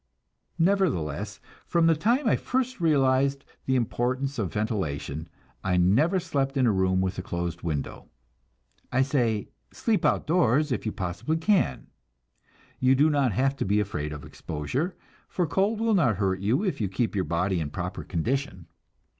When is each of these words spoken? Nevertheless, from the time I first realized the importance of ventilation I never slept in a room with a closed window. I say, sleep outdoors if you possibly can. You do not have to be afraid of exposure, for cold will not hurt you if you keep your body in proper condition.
Nevertheless, 0.57 1.39
from 1.67 1.85
the 1.85 1.95
time 1.95 2.27
I 2.27 2.35
first 2.35 2.81
realized 2.81 3.45
the 3.67 3.75
importance 3.75 4.39
of 4.39 4.51
ventilation 4.53 5.29
I 5.63 5.77
never 5.77 6.19
slept 6.19 6.57
in 6.57 6.65
a 6.65 6.71
room 6.71 7.01
with 7.01 7.19
a 7.19 7.21
closed 7.21 7.61
window. 7.61 8.09
I 8.91 9.03
say, 9.03 9.49
sleep 9.71 10.03
outdoors 10.03 10.71
if 10.71 10.87
you 10.87 10.91
possibly 10.91 11.37
can. 11.37 11.85
You 12.79 12.95
do 12.95 13.11
not 13.11 13.31
have 13.33 13.55
to 13.57 13.63
be 13.63 13.79
afraid 13.79 14.11
of 14.11 14.25
exposure, 14.25 14.95
for 15.29 15.45
cold 15.45 15.79
will 15.79 15.93
not 15.93 16.15
hurt 16.15 16.39
you 16.39 16.63
if 16.63 16.81
you 16.81 16.89
keep 16.89 17.13
your 17.13 17.25
body 17.25 17.59
in 17.59 17.69
proper 17.69 18.03
condition. 18.03 18.65